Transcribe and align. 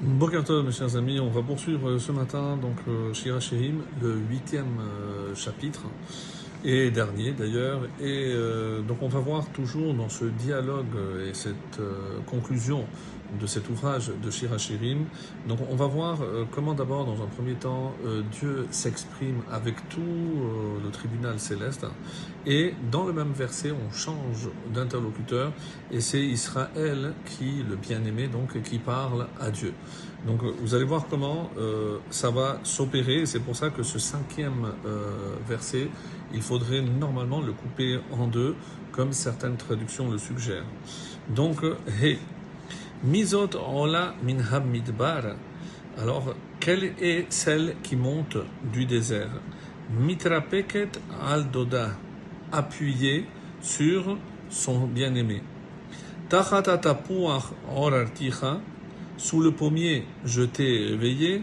Bonjour 0.00 0.44
Tov, 0.44 0.64
mes 0.64 0.70
chers 0.70 0.94
amis, 0.94 1.18
on 1.18 1.28
va 1.28 1.42
poursuivre 1.42 1.98
ce 1.98 2.12
matin 2.12 2.56
donc 2.56 2.76
euh, 2.86 3.12
Shira 3.12 3.40
Shirim, 3.40 3.82
le 4.00 4.14
huitième 4.30 4.78
euh, 4.78 5.34
chapitre 5.34 5.86
et 6.64 6.92
dernier 6.92 7.32
d'ailleurs. 7.32 7.80
Et 8.00 8.26
euh, 8.28 8.80
donc 8.82 9.02
on 9.02 9.08
va 9.08 9.18
voir 9.18 9.48
toujours 9.48 9.94
dans 9.94 10.08
ce 10.08 10.26
dialogue 10.26 10.86
et 11.28 11.34
cette 11.34 11.80
euh, 11.80 12.20
conclusion 12.26 12.84
de 13.40 13.46
cet 13.46 13.68
ouvrage 13.68 14.10
de 14.22 14.30
Shira 14.30 14.58
Shirim. 14.58 15.04
Donc 15.46 15.58
on 15.70 15.76
va 15.76 15.86
voir 15.86 16.22
euh, 16.22 16.44
comment 16.50 16.74
d'abord 16.74 17.04
dans 17.04 17.22
un 17.22 17.26
premier 17.26 17.54
temps 17.54 17.94
euh, 18.04 18.22
Dieu 18.32 18.66
s'exprime 18.70 19.42
avec 19.50 19.88
tout 19.88 20.00
euh, 20.00 20.78
le 20.82 20.90
tribunal 20.90 21.38
céleste 21.38 21.86
et 22.46 22.74
dans 22.90 23.04
le 23.04 23.12
même 23.12 23.32
verset 23.32 23.72
on 23.72 23.92
change 23.92 24.48
d'interlocuteur 24.72 25.52
et 25.90 26.00
c'est 26.00 26.22
Israël 26.22 27.14
qui, 27.26 27.62
le 27.68 27.76
bien-aimé 27.76 28.28
donc, 28.28 28.60
qui 28.62 28.78
parle 28.78 29.26
à 29.40 29.50
Dieu. 29.50 29.74
Donc 30.26 30.42
vous 30.42 30.74
allez 30.74 30.84
voir 30.84 31.06
comment 31.08 31.50
ça 32.10 32.30
va 32.30 32.58
s'opérer. 32.64 33.24
C'est 33.26 33.40
pour 33.40 33.54
ça 33.54 33.70
que 33.70 33.82
ce 33.82 33.98
cinquième 33.98 34.72
verset, 35.46 35.88
il 36.32 36.42
faudrait 36.42 36.82
normalement 36.82 37.40
le 37.40 37.52
couper 37.52 38.00
en 38.12 38.26
deux, 38.26 38.56
comme 38.92 39.12
certaines 39.12 39.56
traductions 39.56 40.10
le 40.10 40.18
suggèrent. 40.18 40.66
Donc, 41.28 41.62
He, 42.02 42.18
Mizot 43.04 43.54
Ola 43.54 44.16
min 44.24 44.42
midbar. 44.60 45.36
Alors, 46.00 46.34
quelle 46.58 46.94
est 47.00 47.32
celle 47.32 47.76
qui 47.80 47.94
monte 47.94 48.38
du 48.72 48.86
désert? 48.86 49.40
Mitrapeket 49.96 50.98
al 51.24 51.48
Doda, 51.48 51.90
appuyée 52.50 53.24
sur 53.60 54.18
son 54.50 54.88
bien-aimé. 54.88 55.44
Tachat 56.28 56.62
tapuach 56.62 57.52
orarticha, 57.72 58.58
sous 59.16 59.42
le 59.42 59.52
pommier 59.52 60.04
je 60.24 60.42
t'ai 60.42 60.92
éveillé. 60.92 61.42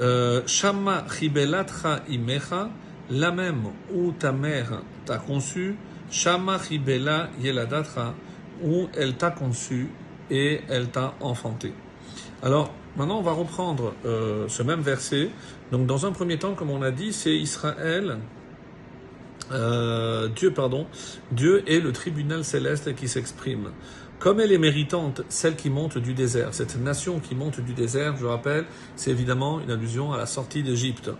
Euh, 0.00 0.42
Shama 0.44 1.04
chibelatra 1.08 2.00
imecha, 2.08 2.68
la 3.10 3.30
même 3.30 3.62
où 3.94 4.10
ta 4.10 4.32
mère 4.32 4.82
t'a 5.04 5.18
conçu. 5.18 5.76
Shama 6.10 6.58
chibela 6.58 7.30
yeladatra, 7.40 8.12
où 8.64 8.88
elle 8.96 9.14
t'a 9.14 9.30
conçu 9.30 9.88
et 10.30 10.60
elle 10.68 10.88
t'a 10.88 11.14
enfanté. 11.20 11.72
Alors, 12.42 12.72
maintenant, 12.96 13.18
on 13.18 13.22
va 13.22 13.32
reprendre 13.32 13.94
euh, 14.04 14.46
ce 14.48 14.62
même 14.62 14.80
verset. 14.80 15.30
Donc, 15.72 15.86
dans 15.86 16.06
un 16.06 16.12
premier 16.12 16.38
temps, 16.38 16.54
comme 16.54 16.70
on 16.70 16.82
a 16.82 16.90
dit, 16.90 17.12
c'est 17.12 17.34
Israël, 17.34 18.18
euh, 19.50 20.28
Dieu, 20.28 20.52
pardon, 20.52 20.86
Dieu 21.32 21.62
est 21.66 21.80
le 21.80 21.92
tribunal 21.92 22.44
céleste 22.44 22.94
qui 22.94 23.08
s'exprime. 23.08 23.70
Comme 24.18 24.40
elle 24.40 24.50
est 24.50 24.58
méritante, 24.58 25.22
celle 25.28 25.54
qui 25.54 25.70
monte 25.70 25.96
du 25.98 26.12
désert, 26.12 26.52
cette 26.52 26.76
nation 26.80 27.20
qui 27.20 27.36
monte 27.36 27.60
du 27.60 27.72
désert, 27.72 28.16
je 28.16 28.26
rappelle, 28.26 28.64
c'est 28.96 29.12
évidemment 29.12 29.60
une 29.60 29.70
allusion 29.70 30.12
à 30.12 30.16
la 30.16 30.26
sortie 30.26 30.64
d'Égypte. 30.64 31.10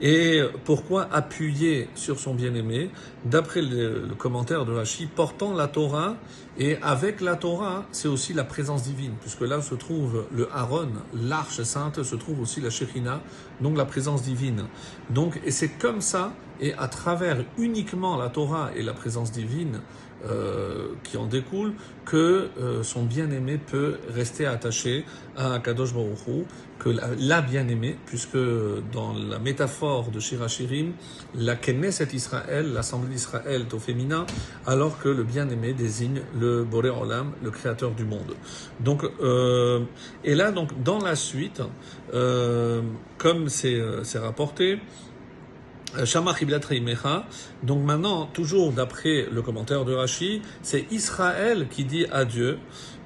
Et 0.00 0.40
pourquoi 0.64 1.08
appuyer 1.12 1.88
sur 1.94 2.18
son 2.18 2.34
bien-aimé 2.34 2.90
D'après 3.24 3.62
le, 3.62 4.06
le, 4.08 4.14
commentaire 4.14 4.64
de 4.64 4.72
Rashi, 4.72 5.06
portant 5.06 5.54
la 5.54 5.68
Torah, 5.68 6.16
et 6.58 6.76
avec 6.82 7.20
la 7.20 7.36
Torah, 7.36 7.84
c'est 7.92 8.08
aussi 8.08 8.32
la 8.32 8.44
présence 8.44 8.82
divine, 8.82 9.12
puisque 9.20 9.42
là 9.42 9.62
se 9.62 9.74
trouve 9.74 10.26
le 10.34 10.48
Aaron, 10.52 10.88
l'arche 11.14 11.62
sainte, 11.62 12.02
se 12.02 12.16
trouve 12.16 12.40
aussi 12.40 12.60
la 12.60 12.70
Shekhina, 12.70 13.20
donc 13.60 13.76
la 13.76 13.84
présence 13.84 14.22
divine. 14.22 14.64
Donc, 15.10 15.40
et 15.44 15.50
c'est 15.50 15.70
comme 15.70 16.00
ça, 16.00 16.32
et 16.60 16.74
à 16.74 16.88
travers 16.88 17.44
uniquement 17.58 18.16
la 18.16 18.28
Torah 18.28 18.70
et 18.76 18.82
la 18.82 18.92
présence 18.92 19.32
divine, 19.32 19.80
euh, 20.26 20.94
qui 21.02 21.18
en 21.18 21.26
découle, 21.26 21.74
que 22.06 22.48
euh, 22.58 22.82
son 22.82 23.02
bien-aimé 23.02 23.58
peut 23.58 23.98
rester 24.08 24.46
attaché 24.46 25.04
à 25.36 25.58
Kadosh 25.58 25.92
Baruch 25.92 26.46
que 26.78 26.88
la, 26.88 27.08
la 27.18 27.42
bien-aimée, 27.42 27.98
puisque 28.06 28.38
dans 28.90 29.12
la 29.12 29.38
métaphore 29.38 29.83
de 29.84 30.20
Shirachirim, 30.20 30.92
la 31.34 31.56
Knesset 31.56 32.08
Israël, 32.14 32.72
l'Assemblée 32.72 33.12
d'Israël 33.12 33.66
au 33.72 33.78
féminin, 33.78 34.24
alors 34.66 34.98
que 34.98 35.08
le 35.08 35.24
bien-aimé 35.24 35.72
désigne 35.74 36.22
le 36.38 36.64
Boré 36.64 36.90
Olam, 36.90 37.32
le 37.42 37.50
créateur 37.50 37.90
du 37.90 38.04
monde. 38.04 38.34
Donc, 38.80 39.04
euh, 39.20 39.80
et 40.24 40.34
là, 40.34 40.52
donc, 40.52 40.82
dans 40.82 40.98
la 40.98 41.16
suite, 41.16 41.62
euh, 42.14 42.80
comme 43.18 43.48
c'est 43.48 43.78
rapporté, 44.16 44.78
Shama 46.04 46.34
Donc 47.62 47.84
maintenant, 47.84 48.26
toujours 48.26 48.72
d'après 48.72 49.26
le 49.30 49.42
commentaire 49.42 49.84
de 49.84 49.94
Rashi, 49.94 50.42
c'est 50.62 50.90
Israël 50.90 51.68
qui 51.70 51.84
dit 51.84 52.06
à 52.10 52.24
Dieu. 52.24 52.58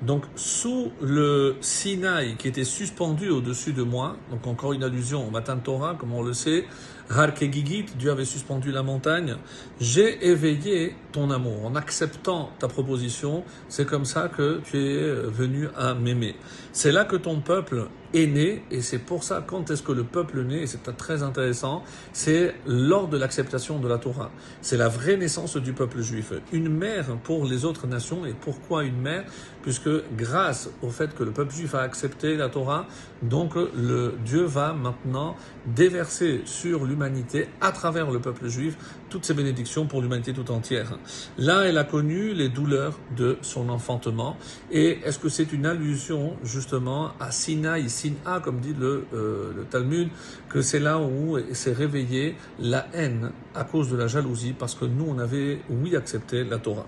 Donc 0.03 0.25
sous 0.37 0.93
le 1.03 1.57
Sinaï 1.61 2.37
qui 2.37 2.47
était 2.47 2.65
suspendu 2.65 3.31
au-dessus 3.31 3.73
de 3.73 3.83
moi, 3.83 4.17
donc 4.31 4.47
encore 4.47 4.73
une 4.73 4.85
allusion 4.85 5.27
au 5.27 5.31
matin 5.31 5.57
de 5.57 5.61
Torah, 5.61 5.97
comme 5.99 6.13
on 6.13 6.23
le 6.23 6.33
sait, 6.33 6.67
Har 7.11 7.33
Kegigit, 7.33 7.87
Dieu 7.99 8.11
avait 8.11 8.27
suspendu 8.27 8.71
la 8.71 8.83
montagne, 8.83 9.37
j'ai 9.81 10.29
éveillé 10.29 10.95
ton 11.11 11.31
amour. 11.31 11.65
En 11.65 11.75
acceptant 11.75 12.51
ta 12.59 12.69
proposition, 12.69 13.45
c'est 13.69 13.87
comme 13.87 14.05
ça 14.05 14.29
que 14.29 14.61
tu 14.63 14.77
es 14.77 15.13
venu 15.13 15.69
à 15.75 15.95
m'aimer. 15.95 16.37
C'est 16.73 16.93
là 16.93 17.05
que 17.05 17.17
ton 17.17 17.41
peuple 17.41 17.89
est 18.13 18.27
né, 18.27 18.63
et 18.71 18.83
c'est 18.83 18.99
pour 18.99 19.25
ça, 19.25 19.43
quand 19.47 19.71
est-ce 19.71 19.83
que 19.83 19.93
le 19.93 20.05
peuple 20.05 20.43
naît, 20.43 20.63
et 20.63 20.67
c'est 20.67 20.83
très 20.97 21.23
intéressant, 21.23 21.83
c'est 22.13 22.55
lors 22.67 23.09
de 23.09 23.17
l'acceptation 23.17 23.79
de 23.79 23.89
la 23.89 23.97
Torah. 23.97 24.31
C'est 24.61 24.77
la 24.77 24.89
vraie 24.89 25.17
naissance 25.17 25.57
du 25.57 25.73
peuple 25.73 26.03
juif. 26.03 26.33
Une 26.53 26.69
mère 26.69 27.07
pour 27.25 27.47
les 27.47 27.65
autres 27.65 27.87
nations, 27.87 28.27
et 28.27 28.35
pourquoi 28.35 28.85
une 28.85 29.01
mère? 29.01 29.25
Puisque 29.63 29.88
grâce 30.17 30.71
au 30.83 30.91
fait 30.91 31.15
que 31.15 31.23
le 31.23 31.31
peuple 31.31 31.53
juif 31.55 31.75
a 31.75 31.81
accepté 31.81 32.37
la 32.37 32.49
Torah, 32.49 32.87
donc 33.23 33.55
le 33.57 34.15
Dieu 34.25 34.45
va 34.45 34.73
maintenant 34.73 35.37
déverser 35.67 36.43
sur 36.45 36.85
l'humanité, 36.85 37.49
à 37.61 37.73
travers 37.73 38.11
le 38.11 38.21
peuple 38.21 38.49
juif, 38.49 38.77
toutes 39.11 39.25
ces 39.25 39.35
bénédictions 39.35 39.87
pour 39.87 40.03
l'humanité 40.03 40.33
tout 40.33 40.51
entière. 40.51 40.99
Là, 41.37 41.63
elle 41.65 41.79
a 41.79 41.85
connu 41.85 42.35
les 42.35 42.49
douleurs 42.49 42.99
de 43.17 43.39
son 43.43 43.69
enfantement. 43.69 44.37
Et 44.71 44.99
est-ce 45.05 45.19
que 45.19 45.29
c'est 45.29 45.53
une 45.53 45.67
allusion 45.67 46.37
justement 46.43 47.13
à 47.21 47.31
Sinaï, 47.31 47.89
Sina, 47.89 48.41
comme 48.43 48.61
dit 48.61 48.75
le, 48.79 49.07
euh, 49.15 49.53
le 49.57 49.65
Talmud, 49.65 50.09
que 50.49 50.63
c'est 50.63 50.81
là 50.81 50.99
où 50.99 51.39
s'est 51.53 51.73
réveillée 51.73 52.37
la 52.59 52.87
haine 52.93 53.33
à 53.55 53.65
cause 53.65 53.91
de 53.91 53.97
la 53.97 54.07
jalousie, 54.07 54.55
parce 54.59 54.75
que 54.75 54.85
nous, 54.85 55.07
on 55.09 55.19
avait, 55.19 55.61
oui, 55.71 55.97
accepté 55.97 56.45
la 56.45 56.59
Torah. 56.59 56.87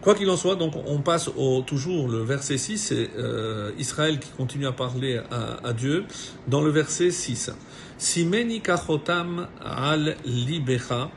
Quoi 0.00 0.14
qu'il 0.14 0.30
en 0.30 0.36
soit, 0.36 0.54
donc 0.54 0.74
on 0.86 1.00
passe 1.00 1.28
au, 1.36 1.62
toujours 1.62 2.08
le 2.08 2.18
verset 2.18 2.56
6, 2.56 2.78
c'est 2.78 3.10
euh, 3.18 3.72
Israël 3.78 4.20
qui 4.20 4.30
continue 4.30 4.68
à 4.68 4.72
parler 4.72 5.20
à, 5.30 5.66
à, 5.66 5.72
Dieu. 5.72 6.04
Dans 6.46 6.60
le 6.60 6.70
verset 6.70 7.10
6, 7.10 7.50
Simeni 7.98 8.60
kachotam 8.60 9.48
al 9.60 10.16
libecha, 10.24 11.10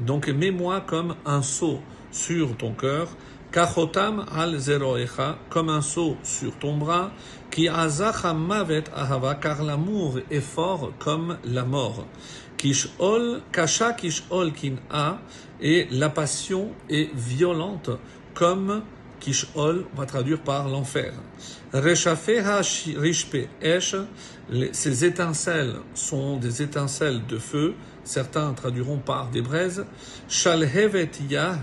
donc 0.00 0.28
mets-moi 0.28 0.80
comme 0.80 1.14
un 1.26 1.42
sceau 1.42 1.80
sur 2.10 2.56
ton 2.56 2.72
cœur, 2.72 3.08
kachotam 3.52 4.24
al 4.34 4.58
zeroecha, 4.58 5.36
comme 5.50 5.68
un 5.68 5.82
sceau 5.82 6.16
sur 6.22 6.58
ton 6.58 6.78
bras, 6.78 7.12
qui 7.50 7.68
azacha 7.68 8.32
mavet 8.32 8.84
ahava, 8.96 9.34
car 9.34 9.62
l'amour 9.62 10.20
est 10.30 10.40
fort 10.40 10.92
comme 10.98 11.36
la 11.44 11.64
mort. 11.64 12.06
Kishol, 12.56 13.42
kasha 13.52 13.92
kishol 13.92 14.52
kin'a, 14.52 15.20
et 15.60 15.86
la 15.90 16.08
passion 16.08 16.70
est 16.88 17.14
violente 17.14 17.90
comme 18.34 18.82
Kishol, 19.20 19.84
va 19.96 20.04
traduire 20.04 20.40
par 20.40 20.68
l'enfer. 20.68 21.12
Ces 24.72 25.04
étincelles 25.04 25.76
sont 25.94 26.36
des 26.38 26.62
étincelles 26.62 27.24
de 27.26 27.38
feu, 27.38 27.74
certains 28.04 28.52
traduiront 28.52 28.98
par 28.98 29.30
des 29.30 29.42
braises. 29.42 29.86
Shalhevet 30.28 31.10
yah, 31.30 31.58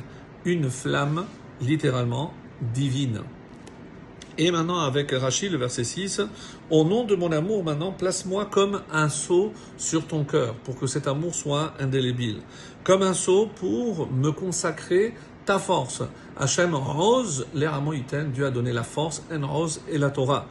une 0.46 0.70
flamme, 0.70 1.26
littéralement, 1.62 2.34
divine. 2.74 3.22
Et 4.42 4.52
maintenant, 4.52 4.80
avec 4.80 5.12
Rachid, 5.12 5.52
le 5.52 5.58
verset 5.58 5.84
6, 5.84 6.22
Au 6.70 6.86
nom 6.86 7.04
de 7.04 7.14
mon 7.14 7.30
amour, 7.34 7.62
maintenant, 7.62 7.92
place-moi 7.92 8.46
comme 8.46 8.82
un 8.90 9.10
sceau 9.10 9.52
sur 9.76 10.08
ton 10.08 10.24
cœur, 10.24 10.56
pour 10.56 10.80
que 10.80 10.88
cet 10.88 11.08
amour 11.08 11.36
soit 11.36 11.74
indélébile. 11.78 12.38
Comme 12.86 13.02
un 13.02 13.14
sceau 13.14 13.50
pour 13.54 14.10
me 14.10 14.32
consacrer 14.32 15.14
ta 15.50 15.58
force. 15.58 16.04
Hachem 16.38 16.76
rose 16.76 17.48
l'Eramoïten, 17.56 18.30
Dieu 18.32 18.46
a 18.46 18.52
donné 18.52 18.72
la 18.72 18.84
force, 18.84 19.24
en 19.34 19.48
rose 19.48 19.82
et 19.90 19.98
la 19.98 20.12
Torah, 20.12 20.46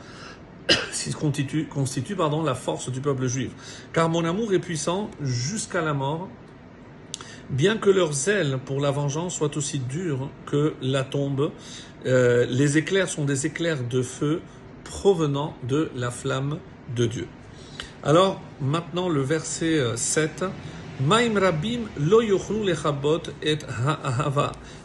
qui 0.93 1.13
constitue, 1.13 1.67
constitue 1.67 2.17
pardon, 2.17 2.43
la 2.43 2.57
force 2.57 2.91
du 2.91 3.01
peuple 3.01 3.29
juif. 3.29 3.53
Car 3.93 4.09
mon 4.09 4.25
amour 4.25 4.53
est 4.53 4.59
puissant 4.59 5.09
jusqu'à 5.23 5.83
la 5.83 5.95
mort, 5.95 6.29
bien 7.49 7.77
que 7.77 7.91
leur 7.91 8.13
zèle 8.13 8.59
pour 8.65 8.81
la 8.81 8.91
vengeance 8.91 9.37
soit 9.37 9.57
aussi 9.57 9.79
dur 9.79 10.31
que 10.47 10.75
la 10.83 11.05
tombe. 11.05 11.53
Euh, 12.05 12.45
les 12.49 12.77
éclairs 12.77 13.09
sont 13.09 13.25
des 13.25 13.47
éclairs 13.47 13.85
de 13.85 14.03
feu 14.03 14.41
provenant 14.83 15.55
de 15.63 15.93
la 15.95 16.11
flamme 16.11 16.59
de 16.97 17.07
Dieu. 17.07 17.29
Alors, 18.03 18.41
maintenant 18.61 19.09
le 19.09 19.21
verset 19.21 19.81
7. 19.95 20.45
Maim 21.01 21.39
rabim 21.39 21.83
et. 23.43 23.59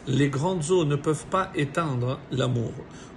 Les 0.06 0.28
grandes 0.28 0.70
eaux 0.70 0.84
ne 0.84 0.96
peuvent 0.96 1.26
pas 1.26 1.50
éteindre 1.54 2.20
l'amour. 2.30 2.72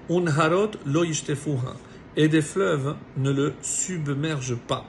Lo 0.10 1.04
yishtefuha. 1.04 1.76
et 2.18 2.28
des 2.28 2.42
fleuves 2.42 2.96
ne 3.18 3.32
le 3.32 3.54
submergent 3.62 4.58
pas. 4.68 4.86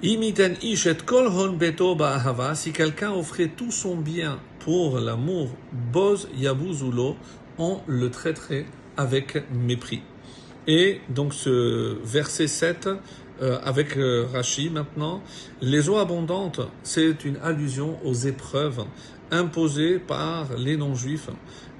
Imiten 0.00 0.54
ishet 0.62 1.02
kol 1.04 1.26
hon 1.26 1.56
beto 1.58 1.96
ba'ahava, 1.96 2.54
si 2.54 2.70
quelqu'un 2.72 3.10
offrait 3.10 3.48
tout 3.48 3.72
son 3.72 3.96
bien 3.96 4.38
pour 4.60 5.00
l'amour, 5.00 5.50
boz 5.92 6.28
yabuzulo, 6.36 7.16
on 7.58 7.80
le 7.88 8.08
traiterait 8.08 8.66
avec 8.96 9.42
mépris. 9.52 10.02
Et 10.68 11.00
donc 11.08 11.34
ce 11.34 11.98
verset 12.04 12.46
7, 12.46 12.90
euh, 13.40 13.58
avec 13.64 13.96
euh, 13.96 14.26
maintenant, 14.72 15.22
les 15.60 15.88
eaux 15.88 15.98
abondantes, 15.98 16.60
c'est 16.82 17.24
une 17.24 17.36
allusion 17.42 17.98
aux 18.04 18.14
épreuves 18.14 18.84
imposées 19.30 19.98
par 19.98 20.56
les 20.56 20.76
non-juifs. 20.76 21.30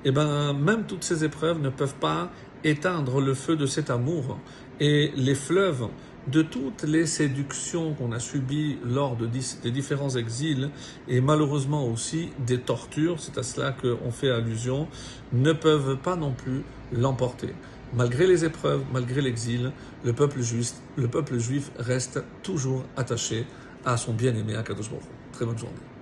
Et 0.04 0.12
ben 0.12 0.52
même 0.52 0.84
toutes 0.86 1.04
ces 1.04 1.24
épreuves 1.24 1.60
ne 1.60 1.70
peuvent 1.70 1.96
pas 1.96 2.30
éteindre 2.64 3.20
le 3.20 3.34
feu 3.34 3.56
de 3.56 3.66
cet 3.66 3.90
amour. 3.90 4.38
Et 4.80 5.12
les 5.16 5.34
fleuves 5.34 5.88
de 6.30 6.42
toutes 6.42 6.82
les 6.82 7.06
séductions 7.06 7.94
qu'on 7.94 8.12
a 8.12 8.20
subies 8.20 8.78
lors 8.84 9.16
de 9.16 9.26
des 9.62 9.70
différents 9.70 10.10
exils 10.10 10.70
et 11.08 11.20
malheureusement 11.20 11.86
aussi 11.86 12.30
des 12.46 12.58
tortures, 12.58 13.18
c'est 13.18 13.38
à 13.38 13.42
cela 13.42 13.72
qu'on 13.72 14.10
fait 14.10 14.30
allusion, 14.30 14.88
ne 15.32 15.52
peuvent 15.52 15.96
pas 15.96 16.16
non 16.16 16.32
plus 16.32 16.64
l'emporter. 16.92 17.54
Malgré 17.94 18.26
les 18.26 18.44
épreuves, 18.44 18.82
malgré 18.92 19.22
l'exil, 19.22 19.72
le 20.04 20.12
peuple 20.12 20.42
juif, 20.42 21.70
reste 21.78 22.22
toujours 22.42 22.84
attaché 22.96 23.46
à 23.84 23.96
son 23.96 24.12
bien-aimé 24.12 24.56
à 24.56 24.62
Kadosh. 24.62 24.90
Très 25.32 25.46
bonne 25.46 25.58
journée. 25.58 25.97